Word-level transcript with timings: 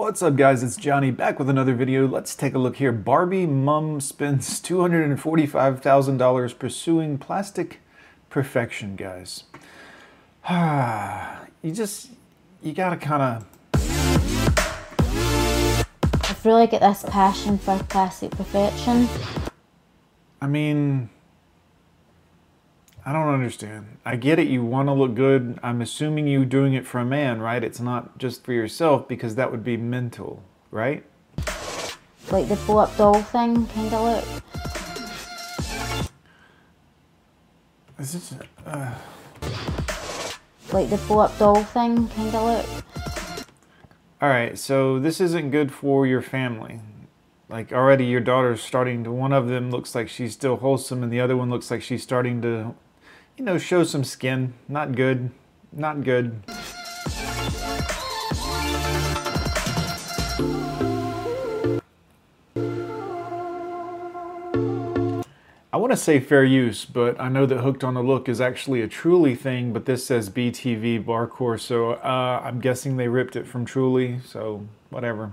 What's 0.00 0.22
up 0.22 0.34
guys, 0.34 0.62
it's 0.62 0.78
Johnny 0.78 1.10
back 1.10 1.38
with 1.38 1.50
another 1.50 1.74
video. 1.74 2.08
Let's 2.08 2.34
take 2.34 2.54
a 2.54 2.58
look 2.58 2.76
here. 2.76 2.90
Barbie 2.90 3.44
mom 3.44 4.00
spends 4.00 4.58
$245,000 4.62 6.58
pursuing 6.58 7.18
plastic 7.18 7.80
perfection, 8.30 8.96
guys. 8.96 9.44
you 11.62 11.72
just, 11.72 12.12
you 12.62 12.72
gotta 12.72 12.96
kinda... 12.96 13.44
I've 16.14 16.46
really 16.46 16.66
got 16.66 16.80
this 16.80 17.04
passion 17.06 17.58
for 17.58 17.78
plastic 17.90 18.30
perfection. 18.30 19.06
I 20.40 20.46
mean, 20.46 21.10
I 23.04 23.12
don't 23.12 23.28
understand. 23.28 23.96
I 24.04 24.16
get 24.16 24.38
it, 24.38 24.48
you 24.48 24.62
want 24.62 24.88
to 24.88 24.92
look 24.92 25.14
good. 25.14 25.58
I'm 25.62 25.80
assuming 25.80 26.26
you 26.26 26.44
doing 26.44 26.74
it 26.74 26.86
for 26.86 26.98
a 26.98 27.04
man, 27.04 27.40
right? 27.40 27.64
It's 27.64 27.80
not 27.80 28.18
just 28.18 28.44
for 28.44 28.52
yourself 28.52 29.08
because 29.08 29.36
that 29.36 29.50
would 29.50 29.64
be 29.64 29.78
mental, 29.78 30.42
right? 30.70 31.02
Like 32.30 32.48
the 32.48 32.58
blow 32.66 32.78
up 32.78 32.96
doll 32.98 33.22
thing 33.22 33.66
kind 33.68 33.94
of 33.94 34.02
look. 34.02 34.24
Is 37.98 38.12
this, 38.12 38.34
uh... 38.66 38.94
Like 40.72 40.90
the 40.90 40.98
blow 41.08 41.20
up 41.20 41.38
doll 41.38 41.64
thing 41.64 42.06
kind 42.08 42.34
of 42.34 42.42
look. 42.44 42.66
Alright, 44.22 44.58
so 44.58 44.98
this 44.98 45.22
isn't 45.22 45.50
good 45.50 45.72
for 45.72 46.06
your 46.06 46.20
family. 46.20 46.80
Like 47.48 47.72
already 47.72 48.04
your 48.04 48.20
daughter's 48.20 48.60
starting 48.60 49.04
to, 49.04 49.10
one 49.10 49.32
of 49.32 49.48
them 49.48 49.70
looks 49.70 49.94
like 49.94 50.10
she's 50.10 50.34
still 50.34 50.58
wholesome 50.58 51.02
and 51.02 51.10
the 51.10 51.20
other 51.20 51.36
one 51.36 51.48
looks 51.48 51.70
like 51.70 51.82
she's 51.82 52.02
starting 52.02 52.42
to 52.42 52.74
you 53.40 53.46
know, 53.46 53.56
show 53.56 53.82
some 53.82 54.04
skin. 54.04 54.52
Not 54.68 54.94
good. 54.94 55.30
Not 55.72 56.04
good. 56.04 56.42
I 65.72 65.76
want 65.78 65.92
to 65.92 65.96
say 65.96 66.20
fair 66.20 66.44
use, 66.44 66.84
but 66.84 67.18
I 67.18 67.30
know 67.30 67.46
that 67.46 67.60
Hooked 67.60 67.82
on 67.82 67.94
the 67.94 68.02
Look 68.02 68.28
is 68.28 68.42
actually 68.42 68.82
a 68.82 68.88
Truly 68.88 69.34
thing, 69.34 69.72
but 69.72 69.86
this 69.86 70.04
says 70.04 70.28
BTV 70.28 71.02
Barcore, 71.02 71.58
so 71.58 71.92
uh, 71.92 72.42
I'm 72.44 72.60
guessing 72.60 72.98
they 72.98 73.08
ripped 73.08 73.36
it 73.36 73.46
from 73.46 73.64
Truly, 73.64 74.20
so 74.22 74.66
whatever. 74.90 75.32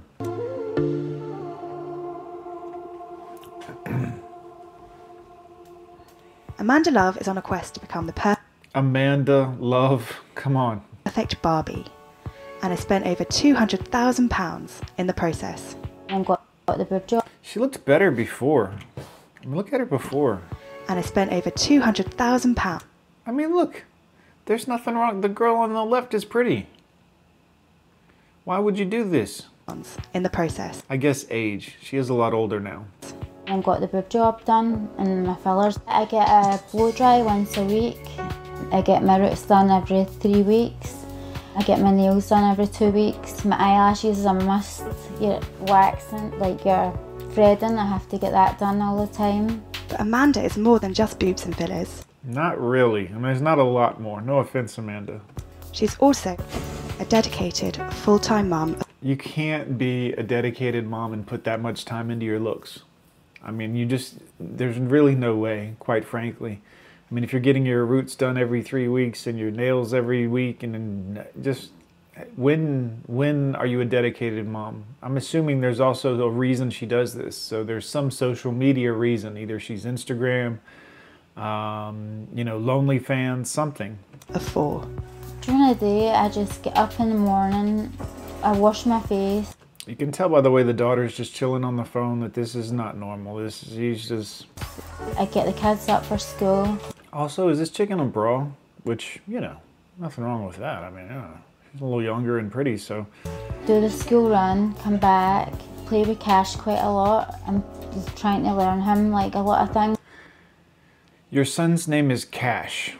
Amanda 6.59 6.89
Love 6.89 7.17
is 7.17 7.27
on 7.27 7.37
a 7.37 7.41
quest 7.41 7.75
to 7.75 7.79
become 7.79 8.07
the 8.07 8.13
perfect 8.13 8.41
Amanda 8.73 9.55
Love, 9.59 10.21
come 10.35 10.57
on. 10.57 10.81
Perfect 11.03 11.41
Barbie 11.41 11.85
and 12.61 12.71
has 12.71 12.79
spent 12.79 13.05
over 13.05 13.23
£200,000 13.23 14.81
in 14.97 15.07
the 15.07 15.13
process. 15.13 15.75
And 16.09 16.25
got, 16.25 16.43
got 16.65 16.77
the 16.77 16.85
boob 16.85 17.07
job. 17.07 17.25
She 17.41 17.59
looked 17.59 17.85
better 17.85 18.11
before. 18.11 18.73
I 19.41 19.45
mean, 19.45 19.55
look 19.55 19.71
at 19.71 19.79
her 19.79 19.85
before. 19.85 20.41
And 20.87 20.97
has 20.97 21.05
spent 21.05 21.31
over 21.31 21.51
£200,000. 21.51 22.81
I 23.25 23.31
mean, 23.31 23.55
look. 23.55 23.83
There's 24.45 24.67
nothing 24.67 24.95
wrong. 24.95 25.21
The 25.21 25.29
girl 25.29 25.57
on 25.57 25.73
the 25.73 25.83
left 25.83 26.13
is 26.13 26.25
pretty. 26.25 26.67
Why 28.45 28.59
would 28.59 28.79
you 28.79 28.85
do 28.85 29.07
this? 29.07 29.45
In 30.13 30.23
the 30.23 30.29
process. 30.29 30.81
I 30.89 30.95
guess 30.95 31.25
age. 31.29 31.75
She 31.81 31.97
is 31.97 32.09
a 32.09 32.13
lot 32.13 32.33
older 32.33 32.59
now 32.59 32.85
and 33.47 33.63
got 33.63 33.79
the 33.79 33.87
boob 33.87 34.09
job 34.09 34.43
done 34.45 34.89
and 34.97 35.25
my 35.25 35.35
fillers. 35.35 35.79
I 35.87 36.05
get 36.05 36.27
a 36.27 36.61
blow 36.71 36.91
dry 36.91 37.21
once 37.21 37.57
a 37.57 37.63
week. 37.63 37.99
I 38.71 38.81
get 38.81 39.03
my 39.03 39.17
roots 39.17 39.43
done 39.43 39.71
every 39.71 40.03
three 40.03 40.41
weeks. 40.41 41.05
I 41.55 41.63
get 41.63 41.79
my 41.79 41.91
nails 41.91 42.29
done 42.29 42.43
every 42.51 42.67
two 42.67 42.91
weeks. 42.91 43.43
My 43.43 43.57
eyelashes 43.57 44.19
is 44.19 44.25
a 44.25 44.33
must. 44.33 44.83
You're 45.19 45.39
waxing, 45.61 46.37
like 46.39 46.63
you're 46.63 46.97
threading, 47.31 47.77
I 47.77 47.85
have 47.85 48.07
to 48.09 48.17
get 48.17 48.31
that 48.31 48.59
done 48.59 48.81
all 48.81 49.05
the 49.05 49.11
time. 49.13 49.63
But 49.89 50.01
Amanda 50.01 50.43
is 50.43 50.57
more 50.57 50.79
than 50.79 50.93
just 50.93 51.17
boobs 51.19 51.45
and 51.45 51.55
fillers. 51.55 52.05
Not 52.23 52.59
really. 52.61 53.07
I 53.07 53.13
mean, 53.13 53.21
there's 53.23 53.41
not 53.41 53.57
a 53.57 53.63
lot 53.63 54.01
more. 54.01 54.21
No 54.21 54.39
offense, 54.39 54.77
Amanda. 54.77 55.21
She's 55.71 55.97
also 55.97 56.35
a 56.99 57.05
dedicated 57.05 57.77
full-time 57.93 58.49
mom. 58.49 58.81
You 59.01 59.15
can't 59.15 59.77
be 59.77 60.11
a 60.13 60.23
dedicated 60.23 60.85
mom 60.85 61.13
and 61.13 61.25
put 61.25 61.43
that 61.45 61.61
much 61.61 61.85
time 61.85 62.11
into 62.11 62.25
your 62.25 62.39
looks. 62.39 62.83
I 63.43 63.51
mean, 63.51 63.75
you 63.75 63.85
just, 63.85 64.15
there's 64.39 64.77
really 64.77 65.15
no 65.15 65.35
way, 65.35 65.75
quite 65.79 66.05
frankly. 66.05 66.61
I 67.09 67.13
mean, 67.13 67.23
if 67.23 67.31
you're 67.31 67.41
getting 67.41 67.65
your 67.65 67.85
roots 67.85 68.15
done 68.15 68.37
every 68.37 68.61
three 68.61 68.87
weeks 68.87 69.27
and 69.27 69.39
your 69.39 69.51
nails 69.51 69.93
every 69.93 70.27
week, 70.27 70.63
and 70.63 71.23
just 71.41 71.71
when 72.35 73.03
when 73.07 73.55
are 73.55 73.65
you 73.65 73.79
a 73.81 73.85
dedicated 73.85 74.47
mom? 74.47 74.83
I'm 75.01 75.17
assuming 75.17 75.61
there's 75.61 75.79
also 75.79 76.19
a 76.21 76.29
reason 76.29 76.69
she 76.69 76.85
does 76.85 77.13
this. 77.13 77.37
So 77.37 77.63
there's 77.63 77.87
some 77.87 78.11
social 78.11 78.51
media 78.51 78.91
reason. 78.91 79.37
Either 79.37 79.59
she's 79.59 79.85
Instagram, 79.85 80.59
um, 81.37 82.27
you 82.33 82.43
know, 82.43 82.57
lonely 82.57 82.99
fans, 82.99 83.49
something. 83.49 83.97
A 84.33 84.39
four. 84.39 84.87
During 85.41 85.67
the 85.67 85.75
day, 85.75 86.11
I 86.11 86.27
just 86.27 86.61
get 86.61 86.75
up 86.75 86.99
in 86.99 87.09
the 87.09 87.15
morning, 87.15 87.93
I 88.43 88.51
wash 88.51 88.85
my 88.85 88.99
face, 89.01 89.55
you 89.87 89.95
can 89.95 90.11
tell 90.11 90.29
by 90.29 90.41
the 90.41 90.51
way 90.51 90.63
the 90.63 90.73
daughter's 90.73 91.15
just 91.15 91.33
chilling 91.33 91.63
on 91.63 91.77
the 91.77 91.85
phone 91.85 92.19
that 92.19 92.33
this 92.33 92.55
is 92.55 92.71
not 92.71 92.97
normal. 92.97 93.37
This 93.37 93.63
is, 93.63 93.71
he's 93.71 94.07
just... 94.07 94.47
I 95.17 95.25
get 95.25 95.45
the 95.45 95.53
kids 95.53 95.87
up 95.87 96.05
for 96.05 96.17
school. 96.17 96.77
Also, 97.13 97.49
is 97.49 97.59
this 97.59 97.69
chicken 97.69 97.99
a 97.99 98.05
bra? 98.05 98.47
Which, 98.83 99.19
you 99.27 99.39
know, 99.39 99.57
nothing 99.97 100.23
wrong 100.23 100.45
with 100.45 100.57
that. 100.57 100.83
I 100.83 100.89
mean, 100.89 101.07
yeah, 101.07 101.27
she's 101.71 101.81
a 101.81 101.85
little 101.85 102.03
younger 102.03 102.37
and 102.39 102.51
pretty, 102.51 102.77
so... 102.77 103.07
Do 103.65 103.81
the 103.81 103.89
school 103.89 104.29
run, 104.29 104.73
come 104.75 104.97
back, 104.97 105.53
play 105.85 106.03
with 106.03 106.19
Cash 106.19 106.55
quite 106.55 106.79
a 106.79 106.89
lot. 106.89 107.39
I'm 107.47 107.63
just 107.93 108.15
trying 108.15 108.43
to 108.43 108.53
learn 108.53 108.81
him, 108.81 109.11
like, 109.11 109.35
a 109.35 109.39
lot 109.39 109.67
of 109.67 109.73
things. 109.73 109.97
Your 111.29 111.45
son's 111.45 111.87
name 111.87 112.11
is 112.11 112.23
Cash. 112.25 112.95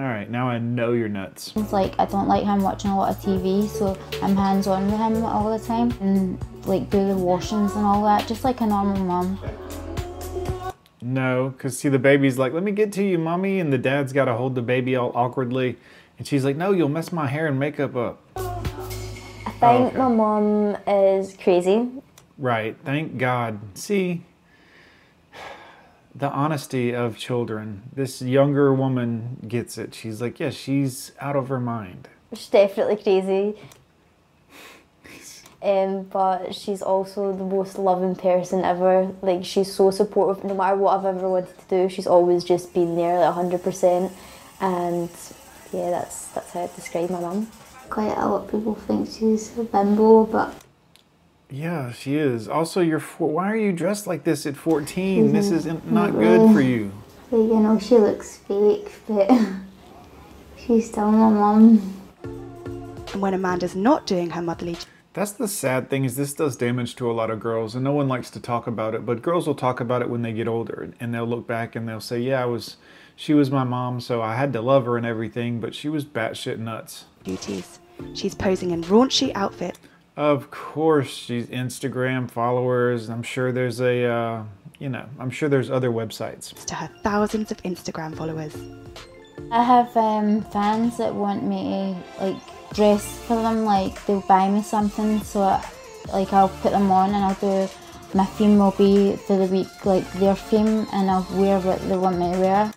All 0.00 0.06
right, 0.06 0.30
now 0.30 0.48
I 0.48 0.56
know 0.56 0.92
you're 0.92 1.10
nuts. 1.10 1.52
It's 1.56 1.74
like 1.74 1.92
I 1.98 2.06
don't 2.06 2.26
like 2.26 2.42
him 2.42 2.62
watching 2.62 2.90
a 2.90 2.96
lot 2.96 3.10
of 3.10 3.22
TV, 3.22 3.68
so 3.68 3.98
I'm 4.22 4.34
hands-on 4.34 4.86
with 4.86 4.98
him 4.98 5.22
all 5.26 5.54
the 5.54 5.62
time 5.62 5.92
and 6.00 6.42
like 6.64 6.88
do 6.88 7.06
the 7.06 7.14
washings 7.14 7.76
and 7.76 7.84
all 7.84 8.02
that, 8.04 8.26
just 8.26 8.42
like 8.42 8.62
a 8.62 8.66
normal 8.66 9.04
mom. 9.04 9.38
No, 11.02 11.50
because 11.50 11.78
see 11.78 11.90
the 11.90 11.98
baby's 11.98 12.38
like, 12.38 12.54
let 12.54 12.62
me 12.62 12.72
get 12.72 12.94
to 12.94 13.04
you, 13.04 13.18
mommy, 13.18 13.60
and 13.60 13.70
the 13.70 13.76
dad's 13.76 14.14
got 14.14 14.24
to 14.24 14.32
hold 14.32 14.54
the 14.54 14.62
baby 14.62 14.96
all 14.96 15.12
awkwardly. 15.14 15.76
And 16.16 16.26
she's 16.26 16.46
like, 16.46 16.56
no, 16.56 16.72
you'll 16.72 16.88
mess 16.88 17.12
my 17.12 17.26
hair 17.26 17.46
and 17.46 17.60
makeup 17.60 17.94
up. 17.94 18.22
I 18.36 19.50
think 19.50 19.62
oh, 19.62 19.86
okay. 19.88 19.98
my 19.98 20.08
mom 20.08 20.78
is 20.86 21.36
crazy. 21.36 21.90
Right, 22.38 22.74
thank 22.86 23.18
God. 23.18 23.60
See, 23.74 24.22
the 26.14 26.30
honesty 26.30 26.94
of 26.94 27.16
children. 27.16 27.82
This 27.92 28.20
younger 28.20 28.74
woman 28.74 29.38
gets 29.46 29.78
it. 29.78 29.94
She's 29.94 30.20
like, 30.20 30.40
yeah, 30.40 30.50
she's 30.50 31.12
out 31.20 31.36
of 31.36 31.48
her 31.48 31.60
mind. 31.60 32.08
She's 32.32 32.48
definitely 32.48 32.96
crazy. 32.96 33.56
Um, 35.62 36.04
but 36.04 36.54
she's 36.54 36.80
also 36.80 37.36
the 37.36 37.44
most 37.44 37.78
loving 37.78 38.16
person 38.16 38.64
ever. 38.64 39.12
Like 39.20 39.44
she's 39.44 39.72
so 39.72 39.90
supportive. 39.90 40.42
No 40.42 40.54
matter 40.54 40.76
what 40.76 40.98
I've 40.98 41.04
ever 41.04 41.28
wanted 41.28 41.58
to 41.58 41.64
do, 41.68 41.88
she's 41.88 42.06
always 42.06 42.44
just 42.44 42.72
been 42.72 42.96
there, 42.96 43.18
like 43.18 43.34
hundred 43.34 43.62
percent. 43.62 44.10
And 44.60 45.10
yeah, 45.72 45.90
that's 45.90 46.28
that's 46.28 46.50
how 46.52 46.62
I 46.62 46.70
describe 46.74 47.10
my 47.10 47.20
mum. 47.20 47.50
Quite 47.90 48.16
a 48.16 48.26
lot 48.26 48.44
of 48.44 48.50
people 48.50 48.74
think 48.74 49.10
she's 49.10 49.56
a 49.58 49.64
bimbo, 49.64 50.24
but 50.24 50.54
yeah, 51.50 51.92
she 51.92 52.16
is. 52.16 52.48
Also, 52.48 52.80
you're 52.80 53.00
four, 53.00 53.30
why 53.30 53.50
are 53.50 53.56
you 53.56 53.72
dressed 53.72 54.06
like 54.06 54.24
this 54.24 54.46
at 54.46 54.56
14? 54.56 55.24
Mm-hmm. 55.24 55.34
This 55.34 55.50
is 55.50 55.66
not 55.84 56.12
good 56.12 56.52
for 56.52 56.60
you. 56.60 56.92
But, 57.30 57.38
you 57.38 57.60
know, 57.60 57.78
she 57.78 57.96
looks 57.96 58.38
fake, 58.38 58.90
but 59.08 59.30
she's 60.56 60.88
still 60.88 61.10
my 61.10 61.30
mum. 61.30 61.96
And 63.12 63.20
when 63.20 63.34
Amanda's 63.34 63.74
not 63.74 64.06
doing 64.06 64.30
her 64.30 64.42
motherly 64.42 64.76
that's 65.12 65.32
the 65.32 65.48
sad 65.48 65.90
thing 65.90 66.04
is 66.04 66.14
this 66.14 66.34
does 66.34 66.56
damage 66.56 66.94
to 66.96 67.10
a 67.10 67.12
lot 67.12 67.30
of 67.30 67.40
girls 67.40 67.74
and 67.74 67.82
no 67.82 67.92
one 67.92 68.06
likes 68.06 68.30
to 68.30 68.40
talk 68.40 68.68
about 68.68 68.94
it, 68.94 69.04
but 69.04 69.22
girls 69.22 69.46
will 69.46 69.56
talk 69.56 69.80
about 69.80 70.02
it 70.02 70.08
when 70.08 70.22
they 70.22 70.32
get 70.32 70.46
older 70.46 70.92
and 71.00 71.12
they'll 71.12 71.26
look 71.26 71.48
back 71.48 71.74
and 71.74 71.88
they'll 71.88 72.00
say, 72.00 72.20
yeah, 72.20 72.40
I 72.40 72.46
was, 72.46 72.76
she 73.16 73.34
was 73.34 73.50
my 73.50 73.64
mom, 73.64 74.00
so 74.00 74.22
I 74.22 74.36
had 74.36 74.52
to 74.52 74.60
love 74.60 74.84
her 74.84 74.96
and 74.96 75.04
everything, 75.04 75.60
but 75.60 75.74
she 75.74 75.88
was 75.88 76.04
batshit 76.04 76.58
nuts. 76.58 77.06
Duties. 77.24 77.80
She's 78.14 78.34
posing 78.34 78.70
in 78.70 78.84
raunchy 78.84 79.32
outfits 79.34 79.80
of 80.16 80.50
course, 80.50 81.08
she's 81.08 81.46
Instagram 81.46 82.30
followers. 82.30 83.08
I'm 83.08 83.22
sure 83.22 83.52
there's 83.52 83.80
a, 83.80 84.04
uh, 84.04 84.42
you 84.78 84.88
know, 84.88 85.06
I'm 85.18 85.30
sure 85.30 85.48
there's 85.48 85.70
other 85.70 85.90
websites. 85.90 86.52
To 86.66 86.74
her 86.74 86.90
thousands 87.02 87.50
of 87.50 87.62
Instagram 87.62 88.16
followers. 88.16 88.56
I 89.50 89.62
have 89.64 89.96
um, 89.96 90.42
fans 90.52 90.98
that 90.98 91.14
want 91.14 91.42
me 91.42 91.96
to 92.18 92.24
like 92.24 92.36
dress 92.74 93.18
for 93.26 93.36
them, 93.36 93.64
like 93.64 94.04
they'll 94.06 94.20
buy 94.22 94.48
me 94.50 94.62
something, 94.62 95.20
so 95.22 95.40
I, 95.42 95.64
like 96.12 96.32
I'll 96.32 96.48
put 96.48 96.72
them 96.72 96.90
on 96.90 97.14
and 97.14 97.24
I'll 97.24 97.34
do. 97.34 97.68
My 98.12 98.24
theme 98.24 98.58
will 98.58 98.72
be 98.72 99.16
for 99.16 99.36
the 99.36 99.46
week, 99.46 99.86
like 99.86 100.10
their 100.14 100.34
theme, 100.34 100.86
and 100.92 101.10
I'll 101.10 101.26
wear 101.32 101.60
what 101.60 101.80
they 101.88 101.96
want 101.96 102.18
me 102.18 102.32
to 102.32 102.38
wear. 102.38 102.72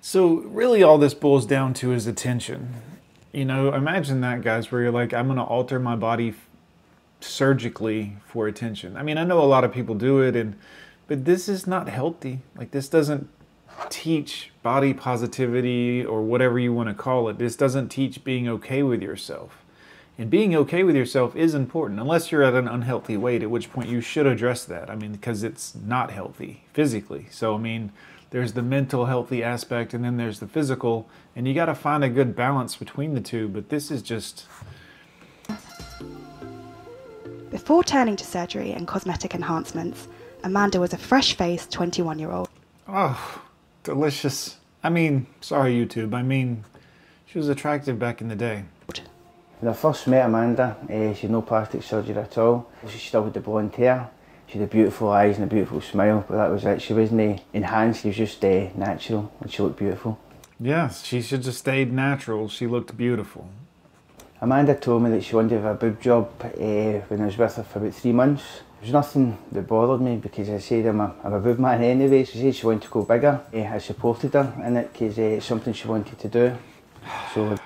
So 0.00 0.36
really, 0.36 0.82
all 0.82 0.98
this 0.98 1.14
boils 1.14 1.46
down 1.46 1.74
to 1.74 1.92
is 1.92 2.06
attention 2.06 2.74
You 3.32 3.44
know, 3.44 3.72
imagine 3.72 4.20
that, 4.22 4.42
guys, 4.42 4.72
where 4.72 4.82
you're 4.82 4.90
like, 4.90 5.14
I'm 5.14 5.26
going 5.26 5.36
to 5.38 5.44
alter 5.44 5.78
my 5.78 5.94
body 5.96 6.30
f- 6.30 6.48
surgically 7.24 8.16
for 8.26 8.46
attention. 8.46 8.96
I 8.96 9.02
mean, 9.02 9.18
I 9.18 9.24
know 9.24 9.40
a 9.40 9.44
lot 9.44 9.64
of 9.64 9.72
people 9.72 9.94
do 9.94 10.20
it, 10.20 10.36
and 10.36 10.56
but 11.06 11.24
this 11.24 11.48
is 11.48 11.66
not 11.66 11.88
healthy. 11.88 12.40
Like, 12.56 12.70
this 12.70 12.88
doesn't 12.88 13.28
teach 13.88 14.50
body 14.62 14.94
positivity 14.94 16.04
or 16.04 16.22
whatever 16.22 16.58
you 16.58 16.72
want 16.72 16.88
to 16.88 16.94
call 16.94 17.28
it. 17.28 17.38
This 17.38 17.56
doesn't 17.56 17.88
teach 17.88 18.24
being 18.24 18.48
okay 18.48 18.82
with 18.82 19.02
yourself. 19.02 19.64
And 20.18 20.30
being 20.30 20.54
okay 20.54 20.84
with 20.84 20.94
yourself 20.94 21.34
is 21.34 21.54
important, 21.54 21.98
unless 21.98 22.30
you're 22.30 22.42
at 22.42 22.54
an 22.54 22.68
unhealthy 22.68 23.16
weight, 23.16 23.42
at 23.42 23.50
which 23.50 23.72
point 23.72 23.88
you 23.88 24.00
should 24.00 24.26
address 24.26 24.64
that. 24.66 24.90
I 24.90 24.94
mean, 24.94 25.12
because 25.12 25.42
it's 25.42 25.74
not 25.74 26.10
healthy 26.10 26.64
physically. 26.72 27.26
So, 27.30 27.54
I 27.54 27.58
mean, 27.58 27.92
there's 28.30 28.52
the 28.52 28.62
mental 28.62 29.06
healthy 29.06 29.42
aspect, 29.42 29.94
and 29.94 30.04
then 30.04 30.18
there's 30.18 30.40
the 30.40 30.46
physical, 30.46 31.08
and 31.34 31.48
you 31.48 31.54
got 31.54 31.66
to 31.66 31.74
find 31.74 32.04
a 32.04 32.08
good 32.08 32.36
balance 32.36 32.76
between 32.76 33.14
the 33.14 33.20
two. 33.20 33.48
But 33.48 33.68
this 33.70 33.90
is 33.90 34.02
just. 34.02 34.46
Before 37.62 37.84
turning 37.84 38.16
to 38.16 38.24
surgery 38.24 38.72
and 38.72 38.88
cosmetic 38.88 39.36
enhancements, 39.36 40.08
Amanda 40.42 40.80
was 40.80 40.92
a 40.92 40.98
fresh 40.98 41.36
faced 41.36 41.70
21 41.70 42.18
year 42.18 42.32
old. 42.32 42.48
Oh, 42.88 43.40
delicious. 43.84 44.56
I 44.82 44.90
mean, 44.90 45.28
sorry, 45.40 45.72
YouTube. 45.72 46.12
I 46.12 46.22
mean, 46.22 46.64
she 47.24 47.38
was 47.38 47.48
attractive 47.48 48.00
back 48.00 48.20
in 48.20 48.26
the 48.26 48.34
day. 48.34 48.64
When 49.60 49.70
I 49.70 49.74
first 49.74 50.08
met 50.08 50.26
Amanda, 50.26 50.76
uh, 50.90 51.14
she 51.14 51.22
had 51.22 51.30
no 51.30 51.40
plastic 51.40 51.84
surgery 51.84 52.16
at 52.16 52.36
all. 52.36 52.68
She 52.88 52.98
still 52.98 53.22
had 53.22 53.34
the 53.34 53.40
blonde 53.40 53.76
hair. 53.76 54.10
She 54.48 54.58
had 54.58 54.68
the 54.68 54.72
beautiful 54.72 55.10
eyes 55.10 55.36
and 55.36 55.44
a 55.44 55.46
beautiful 55.46 55.80
smile, 55.80 56.24
but 56.28 56.38
that 56.38 56.50
was 56.50 56.64
it. 56.64 56.82
She 56.82 56.94
wasn't 56.94 57.42
enhanced, 57.52 58.02
she 58.02 58.08
was 58.08 58.16
just 58.16 58.44
uh, 58.44 58.70
natural 58.74 59.32
and 59.40 59.52
she 59.52 59.62
looked 59.62 59.78
beautiful. 59.78 60.18
Yes, 60.58 61.04
she 61.04 61.22
should 61.22 61.44
have 61.44 61.54
stayed 61.54 61.92
natural. 61.92 62.48
She 62.48 62.66
looked 62.66 62.96
beautiful. 62.96 63.48
Amanda 64.42 64.74
told 64.74 65.04
me 65.04 65.10
that 65.10 65.22
she 65.22 65.36
wanted 65.36 65.50
to 65.50 65.60
have 65.60 65.64
a 65.66 65.74
boob 65.74 66.00
job 66.00 66.28
uh, 66.42 66.48
when 66.50 67.20
I 67.20 67.26
was 67.26 67.38
with 67.38 67.54
her 67.54 67.62
for 67.62 67.78
about 67.78 67.94
three 67.94 68.10
months. 68.10 68.42
There 68.80 68.86
was 68.86 68.92
nothing 68.92 69.38
that 69.52 69.68
bothered 69.68 70.00
me 70.00 70.16
because 70.16 70.50
I 70.50 70.58
said 70.58 70.84
I'm 70.84 71.00
a, 71.00 71.14
I'm 71.22 71.32
a 71.34 71.38
boob 71.38 71.60
man 71.60 71.80
anyway. 71.80 72.24
She 72.24 72.38
said 72.38 72.56
she 72.56 72.66
wanted 72.66 72.82
to 72.82 72.88
go 72.88 73.04
bigger. 73.04 73.40
Uh, 73.54 73.60
I 73.60 73.78
supported 73.78 74.32
her 74.32 74.52
in 74.66 74.76
it 74.76 74.92
because 74.92 75.16
uh, 75.16 75.22
it's 75.22 75.46
something 75.46 75.72
she 75.72 75.86
wanted 75.86 76.18
to 76.18 76.28
do. 76.28 76.58
So, 77.32 77.56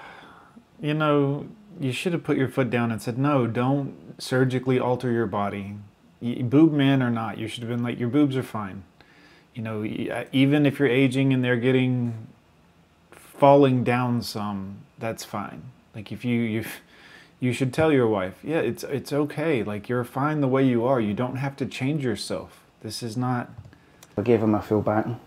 You 0.79 0.93
know, 0.93 1.47
you 1.81 1.93
should 1.93 2.13
have 2.13 2.23
put 2.23 2.37
your 2.37 2.49
foot 2.49 2.69
down 2.69 2.93
and 2.93 3.01
said, 3.01 3.17
no, 3.17 3.47
don't 3.47 3.95
surgically 4.19 4.79
alter 4.79 5.11
your 5.11 5.27
body. 5.27 5.77
Boob 6.21 6.75
man 6.75 7.03
or 7.03 7.11
not, 7.11 7.39
you 7.39 7.49
should 7.49 7.63
have 7.63 7.71
been 7.71 7.83
like, 7.83 7.99
your 7.99 8.11
boobs 8.11 8.37
are 8.37 8.43
fine. 8.43 8.83
You 9.55 9.63
know, 9.63 9.83
even 10.31 10.67
if 10.67 10.79
you're 10.79 10.89
aging 10.89 11.33
and 11.33 11.43
they're 11.43 11.57
getting 11.57 12.27
falling 13.13 13.83
down 13.83 14.21
some, 14.21 14.81
that's 14.99 15.25
fine. 15.25 15.63
Like 15.97 16.13
if 16.13 16.27
you 16.27 16.39
you 16.43 16.65
you 17.41 17.55
should 17.55 17.73
tell 17.73 17.91
your 17.91 18.07
wife, 18.07 18.35
yeah, 18.45 18.59
it's 18.59 18.85
it's 18.85 19.15
okay. 19.15 19.65
Like 19.65 19.89
you're 19.89 20.05
fine 20.05 20.43
the 20.43 20.49
way 20.49 20.63
you 20.63 20.85
are. 20.85 21.01
You 21.01 21.15
don't 21.15 21.37
have 21.37 21.57
to 21.57 21.65
change 21.65 22.05
yourself. 22.05 22.63
This 22.83 23.03
is 23.03 23.17
not 23.17 23.51
I 24.19 24.21
gave 24.21 24.43
him 24.43 24.55
a 24.55 24.61
full 24.61 24.83
backing. 24.83 25.19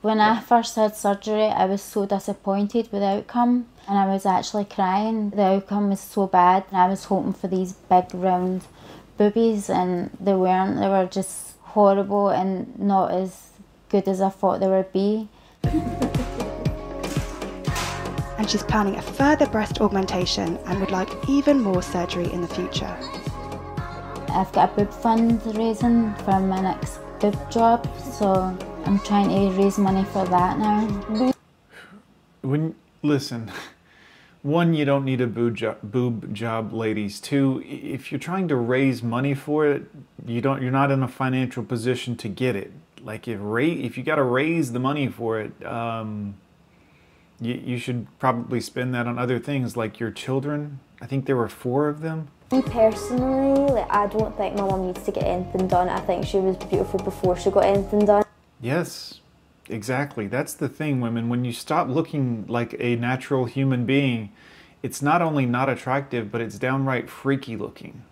When 0.00 0.18
I 0.18 0.40
first 0.40 0.76
had 0.76 0.96
surgery, 0.96 1.44
I 1.44 1.66
was 1.66 1.82
so 1.82 2.06
disappointed 2.06 2.88
with 2.90 3.02
the 3.02 3.18
outcome 3.18 3.66
and 3.86 3.98
I 3.98 4.06
was 4.06 4.24
actually 4.24 4.64
crying. 4.64 5.28
The 5.30 5.42
outcome 5.42 5.90
was 5.90 6.00
so 6.00 6.26
bad 6.26 6.64
and 6.70 6.78
I 6.78 6.88
was 6.88 7.04
hoping 7.04 7.34
for 7.34 7.48
these 7.48 7.74
big 7.74 8.14
round 8.14 8.62
boobies 9.18 9.68
and 9.68 10.10
they 10.18 10.34
weren't. 10.34 10.80
They 10.80 10.88
were 10.88 11.06
just 11.06 11.56
horrible 11.74 12.30
and 12.30 12.78
not 12.78 13.10
as 13.10 13.50
good 13.90 14.08
as 14.08 14.22
I 14.22 14.30
thought 14.30 14.60
they 14.60 14.68
would 14.68 14.90
be. 14.90 15.28
And 18.38 18.48
she's 18.48 18.62
planning 18.62 18.96
a 18.96 19.02
further 19.02 19.46
breast 19.46 19.80
augmentation 19.80 20.56
and 20.66 20.80
would 20.80 20.90
like 20.90 21.10
even 21.28 21.60
more 21.60 21.82
surgery 21.82 22.32
in 22.32 22.40
the 22.40 22.48
future. 22.48 22.96
I've 24.30 24.52
got 24.52 24.72
a 24.72 24.76
boob 24.76 24.92
fund 24.92 25.42
raising 25.56 26.14
for 26.24 26.38
my 26.40 26.60
next 26.60 27.00
boob 27.20 27.50
job, 27.50 27.88
so 28.12 28.56
I'm 28.84 28.98
trying 29.00 29.28
to 29.28 29.60
raise 29.60 29.76
money 29.76 30.04
for 30.04 30.24
that 30.26 30.58
now. 30.58 31.32
when 32.42 32.74
listen 33.02 33.50
one 34.42 34.72
you 34.72 34.84
don't 34.84 35.04
need 35.04 35.20
a 35.20 35.26
boob 35.26 35.54
job, 35.56 35.76
boob 35.82 36.32
job 36.32 36.72
ladies 36.72 37.20
two 37.20 37.62
if 37.66 38.10
you're 38.10 38.18
trying 38.18 38.48
to 38.48 38.56
raise 38.56 39.02
money 39.02 39.34
for 39.34 39.66
it 39.66 39.82
you 40.24 40.40
don't 40.40 40.62
you're 40.62 40.70
not 40.70 40.90
in 40.90 41.02
a 41.02 41.08
financial 41.08 41.62
position 41.62 42.16
to 42.16 42.28
get 42.28 42.54
it 42.56 42.72
like 43.02 43.26
if 43.28 43.38
ra- 43.42 43.62
if 43.62 43.96
you 43.98 44.02
got 44.02 44.16
to 44.16 44.22
raise 44.22 44.72
the 44.72 44.78
money 44.78 45.08
for 45.08 45.40
it 45.40 45.52
um 45.66 46.34
you, 47.40 47.54
you 47.54 47.78
should 47.78 48.06
probably 48.18 48.60
spend 48.60 48.94
that 48.94 49.06
on 49.06 49.18
other 49.18 49.38
things 49.38 49.76
like 49.76 50.00
your 50.00 50.10
children 50.10 50.80
i 51.00 51.06
think 51.06 51.26
there 51.26 51.36
were 51.36 51.48
four 51.48 51.88
of 51.88 52.00
them 52.00 52.28
Me 52.50 52.62
personally, 52.62 53.72
like 53.72 53.90
I 53.90 54.06
don't 54.06 54.34
think 54.38 54.56
my 54.56 54.62
mum 54.62 54.86
needs 54.86 55.02
to 55.04 55.12
get 55.12 55.24
anything 55.24 55.68
done. 55.68 55.90
I 55.90 56.00
think 56.00 56.24
she 56.24 56.38
was 56.38 56.56
beautiful 56.56 56.98
before 56.98 57.36
she 57.36 57.50
got 57.50 57.64
anything 57.64 58.06
done. 58.06 58.24
Yes, 58.58 59.20
exactly. 59.68 60.28
That's 60.28 60.54
the 60.54 60.66
thing, 60.66 61.02
women. 61.02 61.28
When 61.28 61.44
you 61.44 61.52
stop 61.52 61.88
looking 61.88 62.46
like 62.48 62.74
a 62.78 62.96
natural 62.96 63.44
human 63.44 63.84
being, 63.84 64.32
it's 64.82 65.02
not 65.02 65.20
only 65.20 65.44
not 65.44 65.68
attractive, 65.68 66.32
but 66.32 66.40
it's 66.40 66.58
downright 66.58 67.10
freaky 67.10 67.54
looking. 67.54 68.02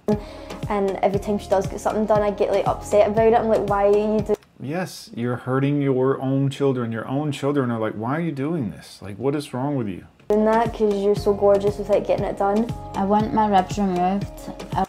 And 0.68 0.90
every 0.96 1.18
time 1.18 1.38
she 1.38 1.48
does 1.48 1.66
get 1.66 1.80
something 1.80 2.04
done, 2.04 2.20
I 2.20 2.30
get 2.30 2.50
like 2.50 2.66
upset 2.66 3.08
about 3.08 3.28
it. 3.28 3.34
I'm 3.34 3.48
like, 3.48 3.66
why 3.70 3.86
are 3.86 3.96
you 3.96 4.20
doing 4.20 4.35
Yes, 4.58 5.10
you're 5.14 5.36
hurting 5.36 5.82
your 5.82 6.20
own 6.20 6.48
children. 6.48 6.90
Your 6.90 7.06
own 7.06 7.30
children 7.30 7.70
are 7.70 7.78
like, 7.78 7.92
why 7.92 8.16
are 8.16 8.20
you 8.20 8.32
doing 8.32 8.70
this? 8.70 9.00
Like, 9.02 9.18
what 9.18 9.34
is 9.34 9.52
wrong 9.52 9.76
with 9.76 9.88
you? 9.88 10.06
that? 10.28 10.72
Because 10.72 10.94
you're 11.04 11.14
so 11.14 11.34
gorgeous 11.34 11.78
without 11.78 12.06
getting 12.06 12.24
it 12.24 12.38
done. 12.38 12.70
I 12.94 13.04
want 13.04 13.32
my 13.34 13.46
ribs 13.48 13.78
removed. 13.78 14.32
I 14.72 14.86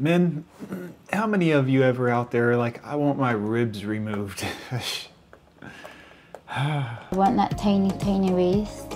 Men, 0.00 0.44
how 1.12 1.26
many 1.26 1.50
of 1.50 1.68
you 1.68 1.82
ever 1.82 2.08
out 2.08 2.30
there 2.30 2.52
are 2.52 2.56
like, 2.56 2.84
I 2.86 2.94
want 2.94 3.18
my 3.18 3.32
ribs 3.32 3.84
removed? 3.84 4.46
I 6.48 6.98
want 7.12 7.36
that 7.36 7.58
tiny, 7.58 7.90
tiny 7.98 8.32
waist. 8.32 8.86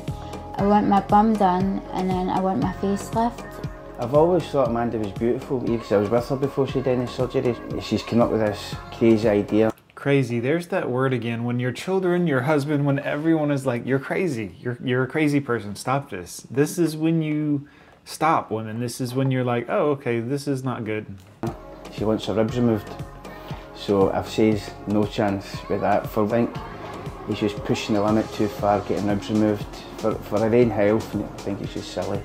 I 0.58 0.66
want 0.66 0.86
my 0.86 1.00
bum 1.00 1.34
done 1.34 1.82
and 1.92 2.08
then 2.08 2.28
I 2.28 2.40
want 2.40 2.62
my 2.62 2.72
face 2.74 3.08
facelift. 3.08 3.71
I've 4.02 4.14
always 4.14 4.42
thought 4.48 4.66
Amanda 4.66 4.98
was 4.98 5.12
beautiful, 5.12 5.60
because 5.60 5.92
I 5.92 5.96
was 5.96 6.10
with 6.10 6.28
her 6.28 6.34
before 6.34 6.66
she 6.66 6.80
did 6.80 6.88
any 6.88 7.06
surgery. 7.06 7.54
She's 7.80 8.02
come 8.02 8.20
up 8.20 8.32
with 8.32 8.40
this 8.40 8.74
crazy 8.92 9.28
idea. 9.28 9.72
crazy. 9.94 10.40
There's 10.40 10.66
that 10.66 10.90
word 10.90 11.12
again. 11.12 11.44
When 11.44 11.60
your 11.60 11.70
children, 11.70 12.26
your 12.26 12.40
husband, 12.40 12.84
when 12.84 12.98
everyone 12.98 13.52
is 13.52 13.64
like, 13.64 13.86
"You're 13.86 14.00
crazy. 14.00 14.56
You're 14.58 14.76
you're 14.82 15.04
a 15.04 15.06
crazy 15.06 15.38
person. 15.38 15.76
Stop 15.76 16.10
this." 16.10 16.44
This 16.50 16.78
is 16.78 16.96
when 16.96 17.22
you 17.22 17.68
stop 18.04 18.50
women. 18.50 18.80
This 18.80 19.00
is 19.00 19.14
when 19.14 19.30
you're 19.30 19.44
like, 19.44 19.66
"Oh, 19.68 19.90
okay, 19.90 20.18
this 20.18 20.48
is 20.48 20.64
not 20.64 20.84
good." 20.84 21.06
She 21.92 22.04
wants 22.04 22.26
her 22.26 22.34
ribs 22.34 22.58
removed. 22.58 22.90
So 23.76 24.10
I've 24.10 24.28
says 24.28 24.68
no 24.88 25.04
chance 25.04 25.46
with 25.68 25.80
that. 25.82 26.10
For 26.10 26.24
I 26.24 26.28
think 26.28 26.56
he's 27.28 27.38
just 27.38 27.56
pushing 27.58 27.94
the 27.94 28.02
limit 28.02 28.28
too 28.32 28.48
far, 28.48 28.80
getting 28.80 29.06
ribs 29.06 29.30
removed. 29.30 29.76
For, 29.98 30.16
for 30.16 30.40
her 30.40 30.52
own 30.52 30.70
health, 30.70 31.14
and 31.14 31.22
I 31.22 31.28
think 31.44 31.60
it's 31.60 31.74
just 31.74 31.92
silly. 31.92 32.20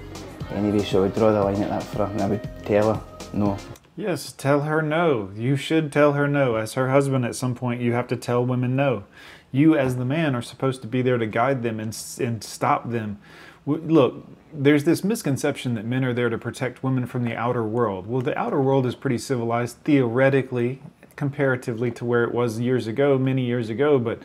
Anyway, 0.54 0.84
so 0.84 1.00
I 1.00 1.02
would 1.04 1.16
draw 1.16 1.32
the 1.32 1.44
line 1.44 1.62
at 1.62 1.70
that 1.70 1.84
for 1.84 2.06
her 2.06 2.12
and 2.12 2.22
I 2.22 2.28
would 2.28 2.66
tell 2.66 2.94
her 2.94 3.02
no. 3.34 3.58
Yes, 3.96 4.32
tell 4.32 4.62
her 4.62 4.82
no. 4.82 5.32
You 5.36 5.56
should 5.56 5.92
tell 5.92 6.14
her 6.14 6.28
no. 6.28 6.56
As 6.56 6.74
her 6.74 6.90
husband, 6.90 7.26
at 7.26 7.36
some 7.36 7.56
point, 7.56 7.82
you 7.82 7.94
have 7.94 8.08
to 8.08 8.16
tell 8.16 8.46
women 8.46 8.76
no. 8.76 9.06
You, 9.52 9.76
as 9.76 9.96
the 9.96 10.06
man, 10.06 10.36
are 10.36 10.42
supposed 10.42 10.82
to 10.84 10.88
be 10.88 11.02
there 11.02 11.18
to 11.18 11.26
guide 11.26 11.64
them 11.64 11.80
and, 11.80 11.98
and 12.20 12.44
stop 12.44 12.90
them. 12.92 13.20
Look, 13.66 14.26
there's 14.54 14.84
this 14.84 15.04
misconception 15.04 15.74
that 15.74 15.86
men 15.86 16.06
are 16.06 16.14
there 16.14 16.30
to 16.30 16.38
protect 16.38 16.84
women 16.84 17.06
from 17.06 17.26
the 17.26 17.36
outer 17.36 17.64
world. 17.64 18.08
Well, 18.08 18.22
the 18.22 18.38
outer 18.38 18.62
world 18.62 18.86
is 18.86 18.96
pretty 18.96 19.18
civilized, 19.18 19.78
theoretically, 19.84 20.82
comparatively 21.16 21.92
to 21.92 22.06
where 22.06 22.24
it 22.24 22.34
was 22.34 22.60
years 22.60 22.88
ago, 22.88 23.18
many 23.18 23.44
years 23.44 23.70
ago, 23.70 24.00
but 24.00 24.22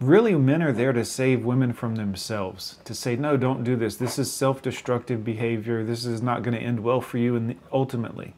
really 0.00 0.34
men 0.34 0.62
are 0.62 0.72
there 0.72 0.92
to 0.92 1.04
save 1.04 1.44
women 1.44 1.72
from 1.72 1.96
themselves 1.96 2.78
to 2.84 2.94
say 2.94 3.16
no 3.16 3.36
don't 3.36 3.64
do 3.64 3.76
this 3.76 3.96
this 3.96 4.18
is 4.18 4.32
self-destructive 4.32 5.24
behavior 5.24 5.84
this 5.84 6.04
is 6.04 6.22
not 6.22 6.42
going 6.42 6.56
to 6.56 6.62
end 6.62 6.80
well 6.80 7.00
for 7.00 7.18
you 7.18 7.36
and 7.36 7.54
ultimately 7.72 8.34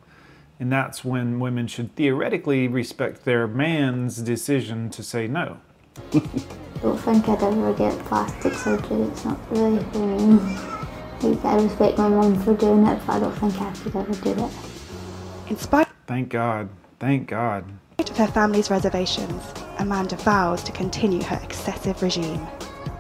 and 0.63 0.71
that's 0.71 1.05
when 1.05 1.41
women 1.41 1.67
should 1.67 1.97
theoretically 1.97 2.69
respect 2.69 3.25
their 3.25 3.49
man's 3.49 4.19
decision 4.19 4.91
to 4.91 5.03
say 5.03 5.27
no. 5.27 5.59
don't 6.13 6.97
think 6.99 7.29
I'd 7.29 7.43
ever 7.43 7.73
get 7.73 7.99
plastic 8.05 8.55
surgery. 8.55 9.03
It's 9.03 9.25
not 9.25 9.41
really 9.51 9.83
for 9.87 9.99
me. 9.99 10.37
Like, 11.21 11.45
I 11.45 11.57
respect 11.57 11.99
my 11.99 12.09
mum 12.09 12.41
for 12.45 12.55
doing 12.55 12.87
it, 12.87 13.01
but 13.05 13.13
I 13.15 13.19
don't 13.19 13.33
think 13.33 13.61
I 13.61 13.73
could 13.73 13.97
ever 13.97 14.15
do 14.15 14.45
it. 14.45 14.53
In 15.51 15.57
spite 15.57 15.89
Thank 16.07 16.29
God. 16.29 16.69
Thank 17.01 17.27
God. 17.27 17.65
of 17.99 18.17
her 18.17 18.29
family's 18.29 18.71
reservations, 18.71 19.43
Amanda 19.79 20.17
vows 20.17 20.63
to 20.65 20.73
continue 20.73 21.23
her 21.23 21.41
excessive 21.43 22.03
regime. 22.03 22.47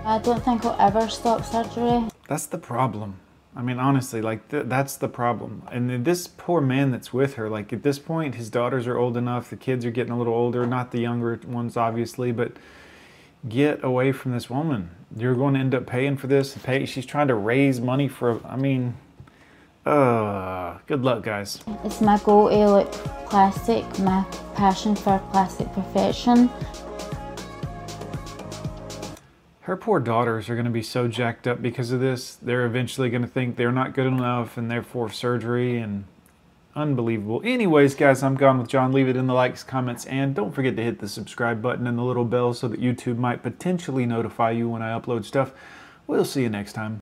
I 0.04 0.18
don't 0.18 0.42
think 0.44 0.64
I'll 0.64 0.76
ever 0.80 1.08
stop 1.08 1.44
surgery. 1.44 2.08
That's 2.28 2.46
the 2.46 2.58
problem. 2.58 3.20
I 3.54 3.62
mean, 3.62 3.78
honestly, 3.78 4.22
like 4.22 4.48
th- 4.48 4.64
that's 4.66 4.96
the 4.96 5.08
problem. 5.08 5.62
And 5.70 5.90
then 5.90 6.04
this 6.04 6.26
poor 6.26 6.60
man 6.60 6.90
that's 6.90 7.12
with 7.12 7.34
her, 7.34 7.50
like 7.50 7.72
at 7.72 7.82
this 7.82 7.98
point, 7.98 8.34
his 8.36 8.48
daughters 8.48 8.86
are 8.86 8.96
old 8.96 9.16
enough. 9.16 9.50
The 9.50 9.56
kids 9.56 9.84
are 9.84 9.90
getting 9.90 10.12
a 10.12 10.18
little 10.18 10.34
older, 10.34 10.66
not 10.66 10.90
the 10.90 11.00
younger 11.00 11.38
ones, 11.46 11.76
obviously, 11.76 12.32
but 12.32 12.52
get 13.48 13.84
away 13.84 14.12
from 14.12 14.32
this 14.32 14.48
woman. 14.48 14.90
You're 15.14 15.34
going 15.34 15.54
to 15.54 15.60
end 15.60 15.74
up 15.74 15.86
paying 15.86 16.16
for 16.16 16.28
this. 16.28 16.56
Pay. 16.56 16.86
She's 16.86 17.04
trying 17.04 17.28
to 17.28 17.34
raise 17.34 17.80
money 17.80 18.08
for. 18.08 18.40
I 18.46 18.56
mean, 18.56 18.94
uh, 19.84 20.78
good 20.86 21.02
luck, 21.02 21.22
guys. 21.22 21.60
It's 21.84 22.00
my 22.00 22.18
goal 22.18 22.48
to 22.50 22.70
look 22.70 22.92
plastic, 23.26 23.84
my 23.98 24.24
passion 24.54 24.94
for 24.94 25.18
plastic 25.30 25.72
perfection. 25.72 26.50
Her 29.62 29.76
poor 29.76 30.00
daughters 30.00 30.50
are 30.50 30.54
going 30.54 30.66
to 30.66 30.72
be 30.72 30.82
so 30.82 31.06
jacked 31.06 31.46
up 31.46 31.62
because 31.62 31.92
of 31.92 32.00
this. 32.00 32.34
They're 32.34 32.66
eventually 32.66 33.10
going 33.10 33.22
to 33.22 33.28
think 33.28 33.56
they're 33.56 33.72
not 33.72 33.94
good 33.94 34.06
enough 34.06 34.56
and 34.56 34.70
therefore 34.70 35.10
surgery 35.10 35.78
and 35.78 36.04
unbelievable. 36.74 37.40
Anyways, 37.44 37.94
guys, 37.94 38.22
I'm 38.22 38.34
gone 38.34 38.58
with 38.58 38.68
John. 38.68 38.92
Leave 38.92 39.08
it 39.08 39.16
in 39.16 39.26
the 39.26 39.34
likes, 39.34 39.62
comments, 39.62 40.04
and 40.06 40.34
don't 40.34 40.52
forget 40.52 40.76
to 40.76 40.82
hit 40.82 40.98
the 40.98 41.08
subscribe 41.08 41.62
button 41.62 41.86
and 41.86 41.96
the 41.96 42.02
little 42.02 42.24
bell 42.24 42.54
so 42.54 42.68
that 42.68 42.80
YouTube 42.80 43.18
might 43.18 43.42
potentially 43.42 44.04
notify 44.04 44.50
you 44.50 44.68
when 44.68 44.82
I 44.82 44.98
upload 44.98 45.24
stuff. 45.24 45.52
We'll 46.06 46.24
see 46.24 46.42
you 46.42 46.48
next 46.48 46.74
time. 46.74 47.00